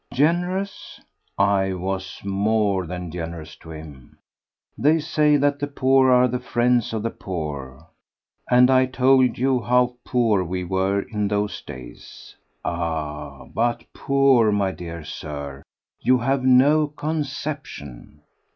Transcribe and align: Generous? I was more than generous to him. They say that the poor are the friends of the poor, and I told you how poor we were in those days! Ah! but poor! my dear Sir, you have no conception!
Generous? 0.11 0.99
I 1.37 1.73
was 1.73 2.21
more 2.25 2.87
than 2.87 3.11
generous 3.11 3.55
to 3.57 3.69
him. 3.69 4.17
They 4.75 4.97
say 4.97 5.37
that 5.37 5.59
the 5.59 5.67
poor 5.67 6.09
are 6.09 6.27
the 6.27 6.39
friends 6.39 6.91
of 6.91 7.03
the 7.03 7.11
poor, 7.11 7.85
and 8.49 8.71
I 8.71 8.87
told 8.87 9.37
you 9.37 9.61
how 9.61 9.97
poor 10.03 10.43
we 10.43 10.63
were 10.63 11.03
in 11.03 11.27
those 11.27 11.61
days! 11.61 12.35
Ah! 12.65 13.45
but 13.53 13.83
poor! 13.93 14.51
my 14.51 14.71
dear 14.71 15.03
Sir, 15.03 15.61
you 15.99 16.17
have 16.17 16.41
no 16.43 16.87
conception! 16.87 18.21